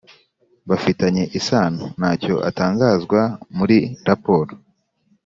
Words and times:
Bafitanye 0.69 1.23
isano 1.39 1.85
na 2.01 2.11
cyo 2.21 2.35
atangazwa 2.49 3.21
muri 3.57 3.77
raporo 4.07 4.51